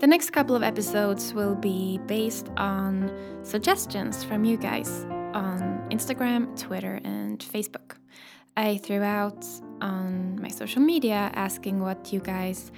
[0.00, 5.04] The next couple of episodes will be based on suggestions from you guys
[5.34, 7.96] on Instagram, Twitter, and Facebook.
[8.56, 9.44] I threw out
[9.82, 12.72] on my social media asking what you guys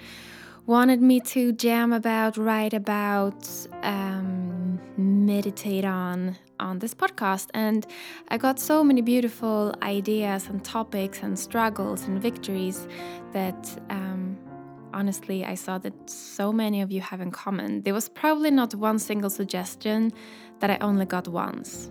[0.67, 3.49] wanted me to jam about, write about,
[3.85, 7.50] um, meditate on on this podcast.
[7.54, 7.86] And
[8.29, 12.89] I got so many beautiful ideas and topics and struggles and victories
[13.32, 14.36] that um,
[14.93, 17.83] honestly I saw that so many of you have in common.
[17.83, 20.13] There was probably not one single suggestion
[20.61, 21.91] that I only got once.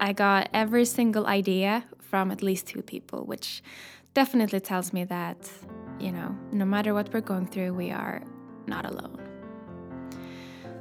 [0.00, 3.62] I got every single idea from at least two people, which
[4.14, 5.50] definitely tells me that
[6.02, 8.22] you know, no matter what we're going through, we are
[8.66, 9.18] not alone.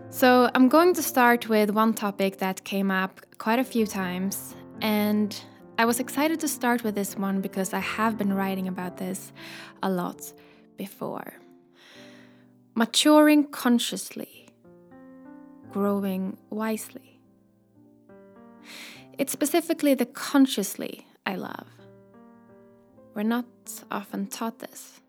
[0.09, 4.55] So, I'm going to start with one topic that came up quite a few times,
[4.81, 5.39] and
[5.77, 9.31] I was excited to start with this one because I have been writing about this
[9.83, 10.33] a lot
[10.85, 11.33] before.
[12.73, 14.33] Maturing consciously,
[15.69, 17.09] growing wisely.
[19.19, 21.67] It's specifically the consciously I love.
[23.13, 23.45] We're not
[23.91, 25.01] often taught this.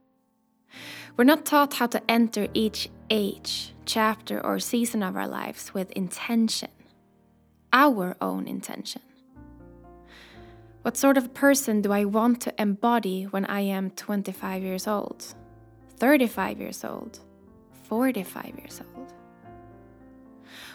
[1.17, 5.91] We're not taught how to enter each age, chapter, or season of our lives with
[5.93, 6.73] intention,
[7.73, 9.03] our own intention.
[10.83, 15.35] What sort of person do I want to embody when I am 25 years old,
[16.03, 17.21] 35 years old,
[17.85, 19.13] 45 years old?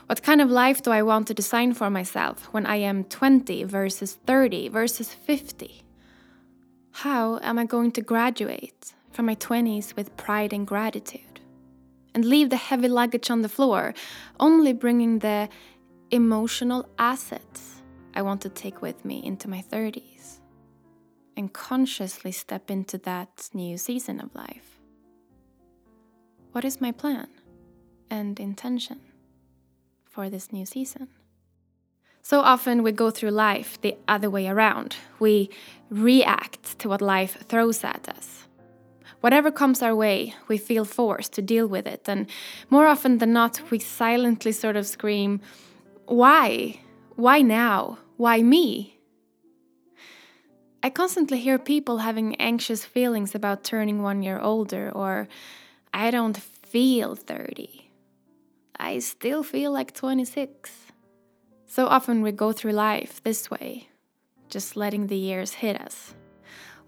[0.07, 3.65] What kind of life do I want to design for myself when I am 20
[3.65, 5.83] versus 30 versus 50?
[7.03, 8.93] How am I going to graduate?
[9.17, 11.39] from my 20s with pride and gratitude,
[12.13, 13.95] and leave the heavy luggage on the floor,
[14.39, 15.49] only bringing the
[16.11, 17.81] emotional assets
[18.13, 20.39] I want to take with me into my 30s,
[21.35, 24.76] and consciously step into that new season of life.
[26.57, 27.27] What is my plan
[28.09, 28.99] and intention
[30.09, 31.07] for this new season?
[32.23, 34.95] So often we go through life the other way around.
[35.19, 35.51] We
[35.91, 38.47] react to what life throws at us
[39.21, 42.09] Whatever comes our way, we feel forced to deal with it.
[42.09, 42.25] And
[42.71, 45.41] more often than not, we silently sort of scream,
[46.07, 46.79] Why?
[47.15, 47.99] Why now?
[48.15, 48.97] Why me?
[50.81, 55.27] I constantly hear people having anxious feelings about turning one year older, or
[55.93, 57.91] I don't feel 30.
[58.79, 60.71] I still feel like 26.
[61.65, 63.89] So often we go through life this way,
[64.49, 66.13] just letting the years hit us,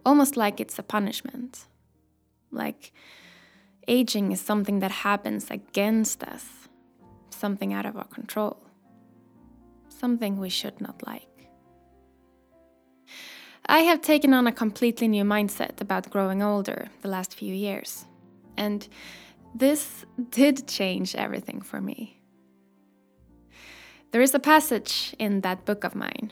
[0.06, 1.66] almost like it's a punishment.
[2.52, 2.94] Like,
[3.88, 6.46] aging is something that happens against us,
[7.30, 8.58] something out of our control,
[9.90, 11.26] something we should not like.
[13.66, 18.06] I have taken on a completely new mindset about growing older the last few years,
[18.58, 18.88] and
[19.56, 22.22] this did change everything for me.
[24.12, 26.32] There is a passage in that book of mine,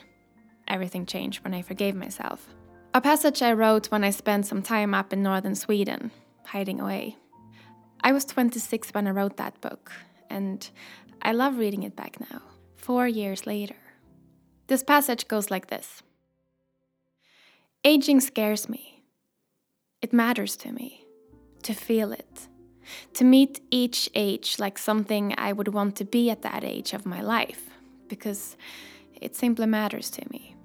[0.68, 2.48] Everything Changed When I Forgave Myself,
[2.94, 6.12] a passage I wrote when I spent some time up in northern Sweden,
[6.46, 7.18] hiding away.
[8.02, 9.92] I was 26 when I wrote that book,
[10.30, 10.68] and
[11.22, 12.42] I love reading it back now,
[12.76, 13.76] four years later.
[14.68, 16.02] This passage goes like this
[17.84, 19.04] Aging scares me.
[20.02, 21.07] It matters to me
[21.68, 22.48] to feel it,
[23.14, 27.06] to meet each age like something I would want to be at that age of
[27.06, 27.64] my life,
[28.08, 28.56] because
[29.20, 30.56] it simply matters to me.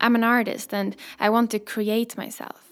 [0.00, 2.62] I'm an artist and I want to create myself.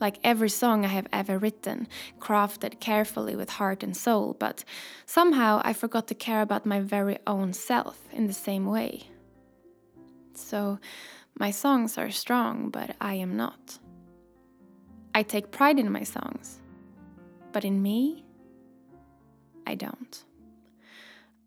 [0.00, 4.64] Like every song I have ever written, crafted carefully with heart and soul, but
[5.04, 9.08] somehow I forgot to care about my very own self in the same way.
[10.34, 10.78] So,
[11.38, 13.78] my songs are strong, but I am not.
[15.16, 16.60] I take pride in my songs,
[17.52, 18.22] but in me,
[19.66, 20.24] I don't.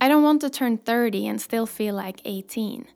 [0.02, 2.88] I don't want to turn 30 and still feel like 18.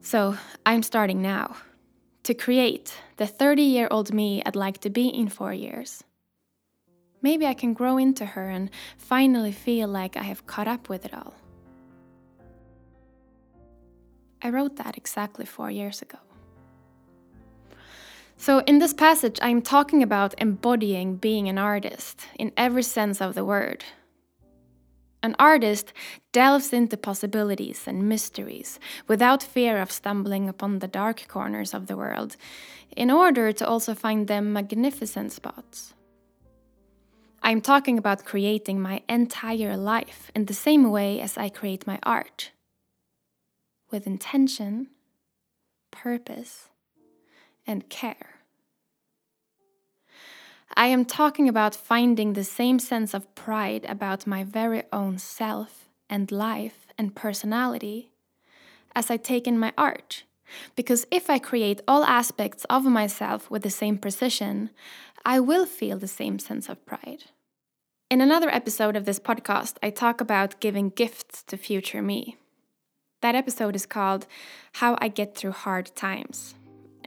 [0.00, 1.56] So I'm starting now
[2.22, 6.04] to create the 30 year old me I'd like to be in four years.
[7.20, 11.06] Maybe I can grow into her and finally feel like I have caught up with
[11.06, 11.34] it all.
[14.40, 16.18] I wrote that exactly four years ago.
[18.40, 23.34] So, in this passage, I'm talking about embodying being an artist in every sense of
[23.34, 23.84] the word
[25.22, 25.92] an artist
[26.32, 31.96] delves into possibilities and mysteries without fear of stumbling upon the dark corners of the
[31.96, 32.36] world,
[32.96, 35.94] in order to also find them magnificent spots.
[37.42, 41.98] I'm talking about creating my entire life in the same way as I create my
[42.02, 42.52] art
[43.90, 44.88] with intention,
[45.90, 46.68] purpose,
[47.68, 48.40] and care.
[50.76, 55.88] I am talking about finding the same sense of pride about my very own self
[56.10, 58.10] and life and personality
[58.94, 60.24] as I take in my art.
[60.76, 64.70] Because if I create all aspects of myself with the same precision,
[65.24, 67.24] I will feel the same sense of pride.
[68.10, 72.38] In another episode of this podcast, I talk about giving gifts to future me.
[73.20, 74.26] That episode is called
[74.74, 76.54] How I Get Through Hard Times.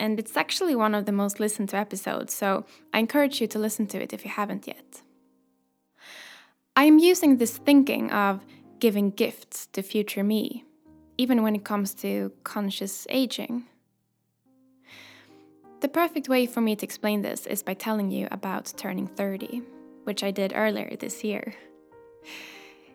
[0.01, 3.59] And it's actually one of the most listened to episodes, so I encourage you to
[3.59, 5.03] listen to it if you haven't yet.
[6.75, 8.43] I am using this thinking of
[8.79, 10.65] giving gifts to future me
[11.19, 13.65] even when it comes to conscious aging.
[15.81, 19.61] The perfect way for me to explain this is by telling you about turning 30,
[20.05, 21.53] which I did earlier this year.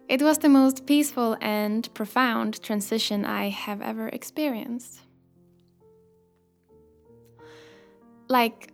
[0.09, 5.06] It was the most peaceful and profound transition I have ever experienced.
[8.29, 8.71] Like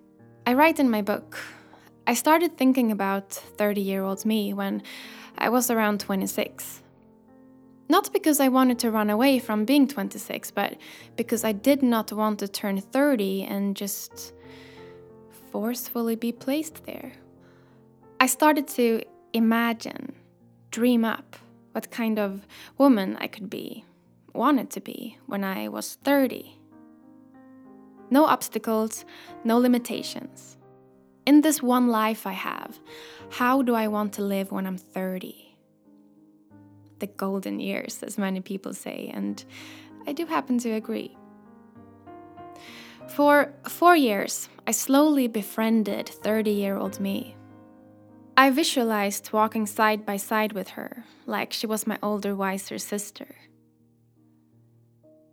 [0.46, 1.38] I write in my book,
[2.06, 4.82] I started thinking about 30 year old me when
[5.38, 6.82] I was around 26.
[7.88, 10.78] Not because I wanted to run away from being 26, but
[11.16, 14.32] because I did not want to turn 30 and just
[15.50, 17.12] forcefully be placed there.
[18.18, 19.02] I started to
[19.34, 20.14] imagine,
[20.70, 21.36] dream up
[21.72, 22.46] what kind of
[22.78, 23.84] woman I could be,
[24.34, 26.61] wanted to be when I was 30.
[28.12, 29.04] No obstacles,
[29.42, 30.56] no limitations.
[31.26, 32.78] In this one life I have,
[33.30, 35.52] how do I want to live when I'm 30?
[37.02, 39.44] the golden years, as many people say, and
[40.06, 41.18] I do happen to agree.
[43.08, 47.36] For four years, I slowly befriended 30 year old me.
[48.36, 53.34] I visualized walking side by side with her, like she was my older, wiser sister.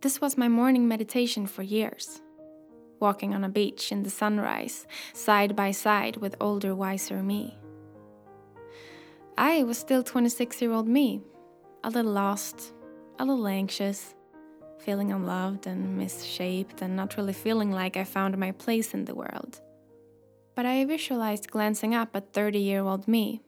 [0.02, 2.20] This was my morning meditation for years.
[3.00, 7.58] Walking on a beach in the sunrise, side by side with older, wiser me.
[9.38, 11.22] I was still 26 year old me,
[11.84, 12.74] a little lost,
[13.18, 14.16] a little anxious,
[14.80, 19.16] feeling unloved and misshaped, and not really feeling like I found my place in the
[19.16, 19.62] world.
[20.56, 23.42] But I visualized glancing up at 30 year old me,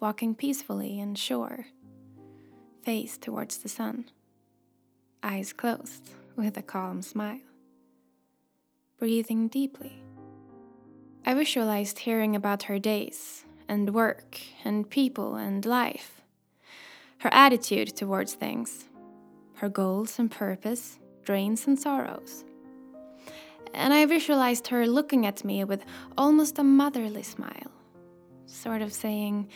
[0.00, 1.66] walking peacefully and sure,
[2.82, 4.06] face towards the sun,
[5.22, 7.51] eyes closed with a calm smile,
[9.02, 10.00] breathing deeply.
[11.26, 16.22] I visualized hearing about her days and work and people and life
[17.18, 18.84] her attitude towards things,
[19.54, 22.44] her goals and purpose, drains and sorrows.
[23.74, 25.84] And I visualized her looking at me with
[26.16, 27.72] almost a motherly smile,
[28.46, 29.48] sort of saying,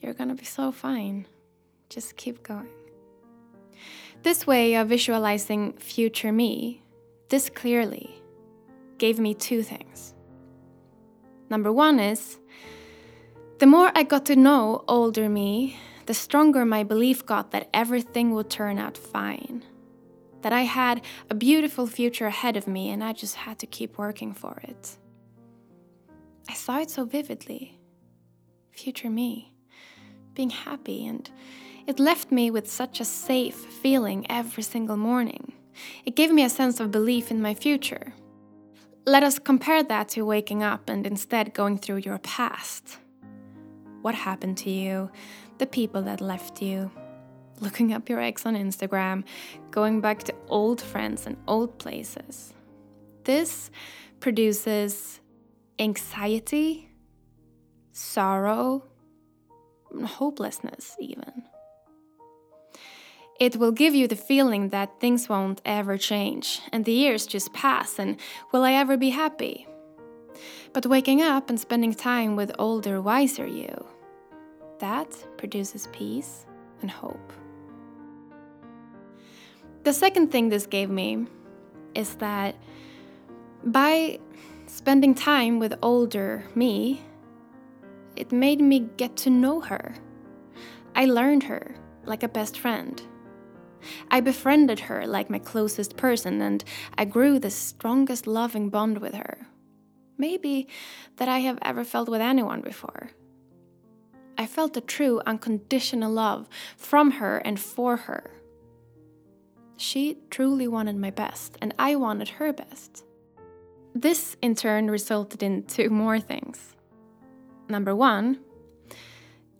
[0.00, 1.26] You're gonna be so fine.
[1.88, 2.70] Just keep going.
[4.22, 6.84] This way of visualizing future me,
[7.30, 8.19] this clearly,
[9.00, 10.14] gave me two things.
[11.50, 12.38] Number one is
[13.58, 15.76] the more I got to know older me
[16.06, 19.64] the stronger my belief got that everything would turn out fine.
[20.42, 23.98] That I had a beautiful future ahead of me and I just had to keep
[23.98, 24.96] working for it.
[26.48, 27.78] I saw it so vividly.
[28.72, 29.52] Future me,
[30.34, 31.30] being happy, and
[31.86, 35.52] it left me with such a safe feeling every single morning.
[36.04, 38.14] It gave me a sense of belief in my future.
[39.06, 42.98] Let us compare that to waking up and instead going through your past.
[44.02, 45.10] What happened to you?
[45.60, 46.90] the people that left you,
[47.60, 49.22] looking up your ex on Instagram,
[49.70, 52.54] going back to old friends and old places.
[53.24, 53.70] This
[54.20, 55.20] produces
[55.78, 56.88] anxiety,
[57.92, 58.84] sorrow,
[60.04, 61.44] hopelessness, even.
[63.40, 67.54] It will give you the feeling that things won't ever change and the years just
[67.54, 68.20] pass and
[68.52, 69.66] will I ever be happy?
[70.74, 73.86] But waking up and spending time with older, wiser you,
[74.78, 76.44] that produces peace
[76.82, 77.32] and hope.
[79.84, 81.26] The second thing this gave me
[81.94, 82.54] is that
[83.64, 84.18] by
[84.66, 87.00] spending time with older me,
[88.16, 89.94] it made me get to know her.
[90.94, 93.02] I learned her like a best friend.
[94.10, 96.64] I befriended her like my closest person, and
[96.96, 99.46] I grew the strongest loving bond with her.
[100.18, 100.68] Maybe
[101.16, 103.10] that I have ever felt with anyone before.
[104.36, 108.30] I felt a true unconditional love from her and for her.
[109.76, 113.04] She truly wanted my best, and I wanted her best.
[113.94, 116.74] This in turn resulted in two more things.
[117.68, 118.40] Number one,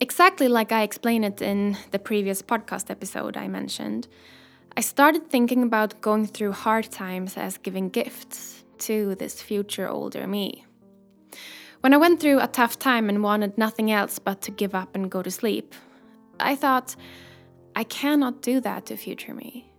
[0.01, 4.09] exactly like I explained it in the previous podcast episode I mentioned,
[4.77, 10.27] I started thinking about going through hard times as giving gifts to this future older
[10.27, 10.65] me.
[11.81, 14.95] When I went through a tough time and wanted nothing else but to give up
[14.95, 15.75] and go to sleep,
[16.39, 16.97] I thought,
[17.75, 19.73] I cannot do that to future me.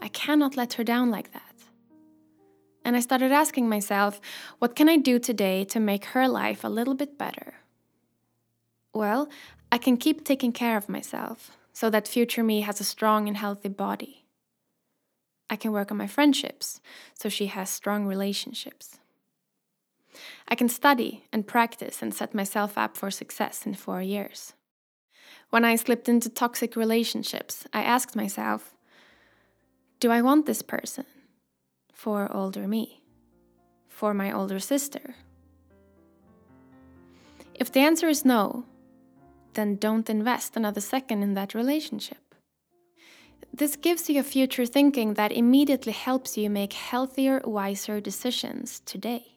[0.00, 1.42] I cannot let her down like that.
[2.84, 4.20] And I started asking myself,
[4.58, 7.54] what can I do today to make her life a little bit better?
[8.94, 9.28] Well,
[9.70, 13.36] I can keep taking care of myself so that future me has a strong and
[13.36, 14.26] healthy body.
[15.48, 16.80] I can work on my friendships
[17.14, 18.98] so she has strong relationships.
[20.46, 24.52] I can study and practice and set myself up for success in four years.
[25.48, 28.74] When I slipped into toxic relationships, I asked myself,
[30.00, 31.06] do I want this person?
[31.92, 33.02] For older me?
[33.88, 35.14] For my older sister?
[37.54, 38.64] If the answer is no,
[39.54, 42.18] then don't invest another second in that relationship.
[43.54, 49.32] This gives you a future thinking that immediately helps you make healthier, wiser decisions today.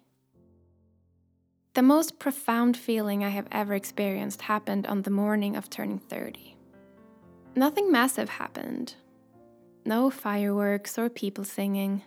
[1.73, 6.55] The most profound feeling I have ever experienced happened on the morning of turning 30.
[7.53, 8.95] Nothing massive happened.
[9.83, 12.03] No fireworks or people singing.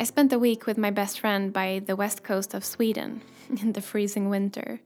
[0.00, 3.22] I spent a week with my best friend by the west coast of Sweden
[3.62, 4.80] in the freezing winter.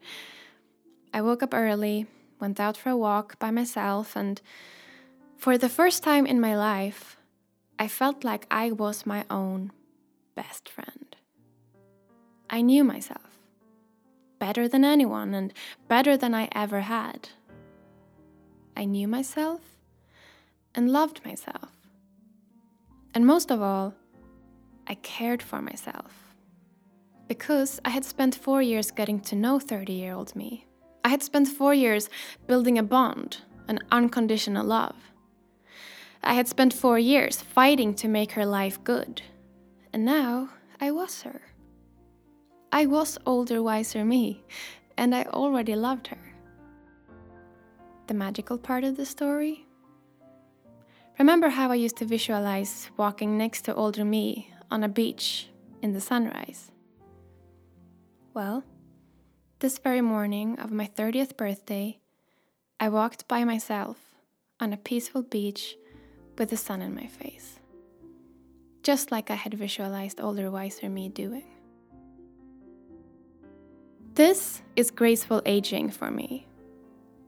[1.17, 2.05] I woke up early,
[2.43, 4.39] went out for a walk by myself, and
[5.39, 7.17] for the first time in my life,
[7.79, 9.73] I felt like I was my own
[10.35, 11.17] best friend.
[12.51, 13.39] I knew myself
[14.39, 15.55] better than anyone and
[15.89, 17.31] better than I ever had.
[18.77, 19.63] I knew myself
[20.75, 21.73] and loved myself.
[23.15, 23.95] And most of all,
[24.87, 26.13] I cared for myself.
[27.27, 30.67] Because I had spent four years getting to know 30 year old me.
[31.07, 32.11] I had spent four years
[32.49, 34.97] building a bond, an unconditional love.
[36.21, 39.23] I had spent four years fighting to make her life good.
[39.93, 40.49] And now
[40.81, 41.43] I was her.
[42.73, 44.43] I was older, wiser me,
[44.97, 46.35] and I already loved her.
[48.09, 49.65] The magical part of the story?
[51.21, 55.51] Remember how I used to visualize walking next to older me on a beach
[55.83, 56.73] in the sunrise?
[58.35, 58.65] Well,
[59.59, 61.99] this very morning of my 30th birthday,
[62.79, 63.97] I walked by myself
[64.61, 65.77] on a peaceful beach
[66.37, 67.59] with the sun in my face,
[68.83, 71.47] just like I had visualized older, wiser me doing.
[74.13, 76.47] This is graceful aging for me,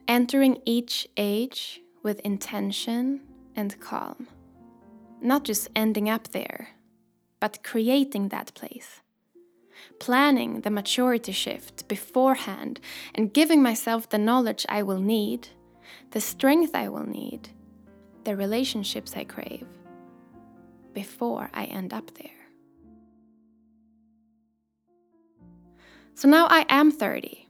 [0.06, 3.20] entering each age with intention
[3.56, 4.28] and calm.
[5.23, 6.68] Not just ending up there,
[7.40, 9.00] but creating that place.
[9.99, 12.80] Planning the maturity shift beforehand
[13.14, 15.49] and giving myself the knowledge I will need,
[16.11, 17.50] the strength I will need,
[18.25, 19.66] the relationships I crave
[20.92, 22.30] before I end up there.
[26.14, 27.47] So now I am 30.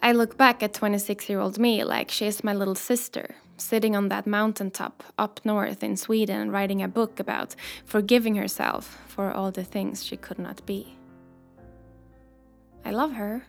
[0.00, 3.96] I look back at 26 year old me like she is my little sister, sitting
[3.96, 9.50] on that mountaintop up north in Sweden writing a book about forgiving herself for all
[9.50, 10.96] the things she could not be.
[12.84, 13.46] I love her.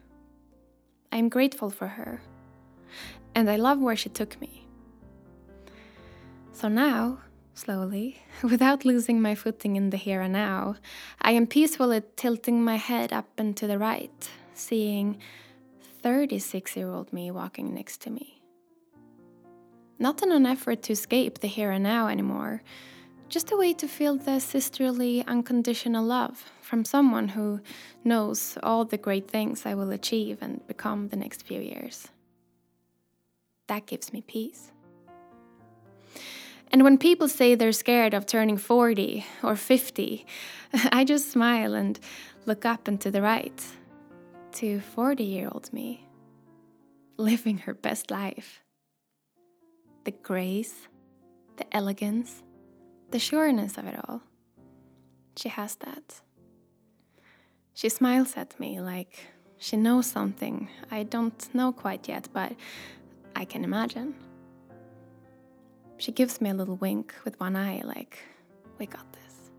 [1.12, 2.22] I am grateful for her.
[3.34, 4.66] And I love where she took me.
[6.54, 7.20] So now,
[7.54, 10.76] slowly, without losing my footing in the here and now.
[11.22, 15.18] I am peacefully tilting my head up and to the right, seeing
[16.02, 18.42] 36 year old me walking next to me.
[19.98, 22.62] Not in an effort to escape the here and now anymore,
[23.30, 27.60] just a way to feel the sisterly, unconditional love from someone who
[28.04, 32.10] knows all the great things I will achieve and become the next few years.
[33.68, 34.72] That gives me peace.
[36.72, 40.26] And when people say they're scared of turning 40 or 50,
[40.92, 42.00] I just smile and
[42.46, 43.66] look up and to the right
[44.54, 46.08] to 40 year old me,
[47.18, 48.62] living her best life.
[50.04, 50.88] The grace,
[51.58, 52.44] the elegance,
[53.12, 54.22] the sureness of it all.
[55.38, 56.22] She has that.
[57.74, 62.54] She smiles at me like she knows something I don't know quite yet, but
[63.36, 64.16] I can imagine.
[65.98, 68.20] She gives me a little wink with one eye, like,
[68.78, 69.52] we got this.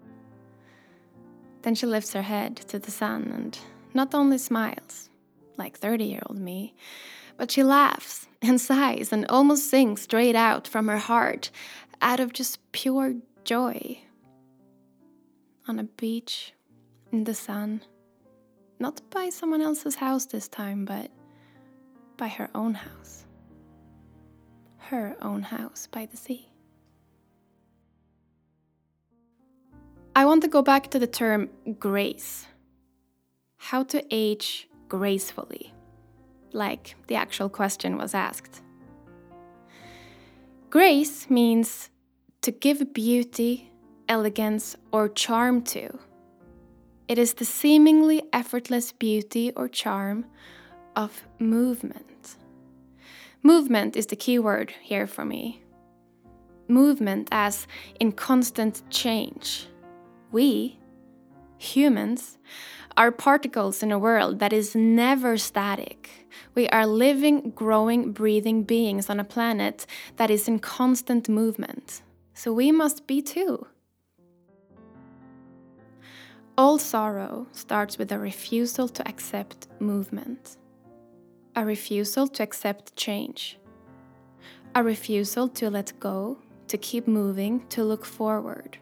[1.62, 3.59] Then she lifts her head to the sun and
[3.95, 5.09] not only smiles,
[5.57, 6.75] like 30 year old me,
[7.37, 11.50] but she laughs and sighs and almost sings straight out from her heart
[12.00, 13.15] out of just pure
[13.47, 13.99] joy.
[15.69, 16.53] On a beach,
[17.11, 17.81] in the sun,
[18.79, 21.11] not by someone else's house this time, but
[22.19, 23.26] by her own house
[24.87, 26.49] her own house by the sea.
[30.15, 32.47] I want to go back to the term grace.
[33.57, 35.75] How to age gracefully,
[36.53, 38.62] like the actual question was asked.
[40.71, 41.91] Grace means
[42.47, 43.73] to give beauty,
[44.09, 45.99] elegance, or charm to.
[47.09, 50.26] It is the seemingly effortless beauty or charm
[50.95, 52.37] of movement.
[53.43, 55.65] Movement is the key word here for me.
[56.69, 57.67] Movement as
[57.99, 59.67] in constant change.
[60.31, 60.79] We,
[61.59, 62.38] humans,
[62.97, 66.29] are particles in a world that is never static.
[66.55, 69.85] We are living, growing, breathing beings on a planet
[70.15, 72.03] that is in constant movement.
[72.37, 73.66] So we must be too.
[76.59, 80.59] All sorrow starts with a refusal to accept movement,
[81.55, 83.59] a refusal to accept change,
[84.75, 86.37] a refusal to let go,
[86.69, 88.76] to keep moving, to look forward.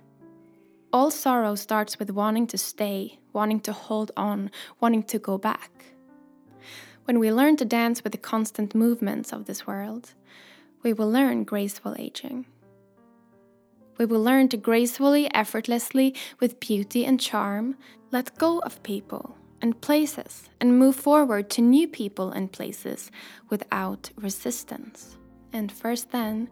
[0.93, 5.95] All sorrow starts with wanting to stay, wanting to hold on, wanting to go back.
[7.05, 10.15] When we learn to dance with the constant movements of this world,
[10.83, 12.47] we will learn graceful aging.
[13.99, 17.77] We will learn to gracefully, effortlessly, with beauty and charm,
[18.11, 23.11] let go of people and places and move forward to new people and places
[23.49, 25.17] without resistance.
[25.53, 26.51] And first then,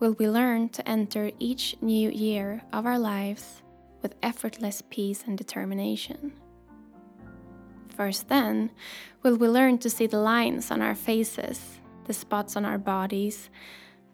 [0.00, 3.62] will we learn to enter each new year of our lives
[4.04, 6.34] with effortless peace and determination.
[7.96, 8.70] First, then,
[9.22, 13.48] will we learn to see the lines on our faces, the spots on our bodies,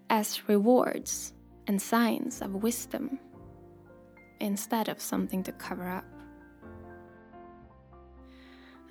[0.08, 1.32] as rewards
[1.70, 3.16] and signs of wisdom
[4.40, 6.04] instead of something to cover up.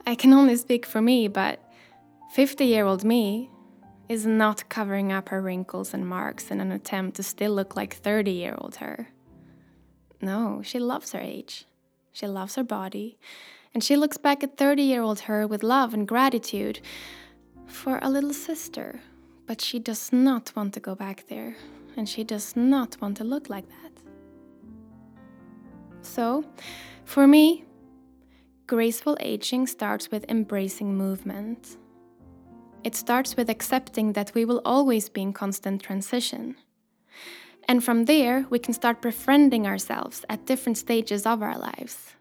[0.07, 1.59] I can only speak for me, but
[2.31, 3.49] 50 year old me
[4.07, 7.93] is not covering up her wrinkles and marks in an attempt to still look like
[7.95, 9.09] 30 year old her.
[10.21, 11.65] No, she loves her age.
[12.13, 13.17] She loves her body.
[13.73, 16.79] And she looks back at 30 year old her with love and gratitude
[17.67, 19.01] for a little sister.
[19.47, 21.57] But she does not want to go back there.
[21.97, 23.91] And she does not want to look like that.
[26.01, 26.45] So,
[27.05, 27.65] for me,
[28.67, 31.77] graceful aging starts with embracing movement.
[32.83, 36.55] It starts with accepting that we will always be in constant transition
[37.69, 42.15] and from there, we can start befriending ourselves at different stages of our lives.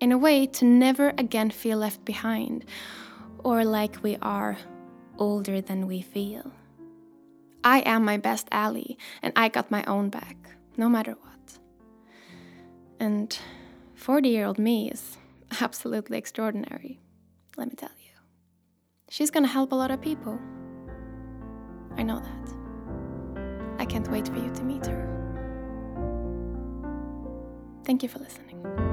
[0.00, 2.64] In a way, to never again feel left behind
[3.44, 4.58] or like we are
[5.16, 6.50] older than we feel.
[7.64, 10.36] I am my best ally, and I got my own back,
[10.76, 11.58] no matter what.
[13.00, 13.38] And
[13.94, 15.18] 40 year old me is
[15.60, 17.00] absolutely extraordinary,
[17.56, 18.10] let me tell you.
[19.10, 20.38] She's gonna help a lot of people.
[21.96, 22.54] I know that.
[23.78, 25.04] I can't wait for you to meet her.
[27.84, 28.87] Thank you for listening.